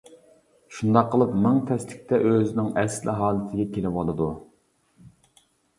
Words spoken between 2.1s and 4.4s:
ئۆزىنىڭ ئەسلى ھالىتىگە كېلىۋالىدۇ.